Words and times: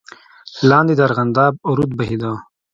لاندې 0.69 0.93
د 0.95 0.99
ارغنداب 1.07 1.53
رود 1.77 1.91
بهېده. 1.97 2.31